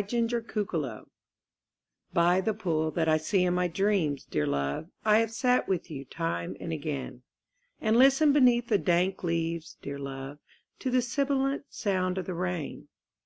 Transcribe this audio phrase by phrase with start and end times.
[0.00, 1.08] THE POOL
[2.14, 5.90] By the pool that I see in my dreams, dear love, I have sat with
[5.90, 7.20] you time and again;
[7.82, 10.38] And listened beneath the dank leaves, dear love,
[10.78, 12.88] To the sibilant sound of the rain.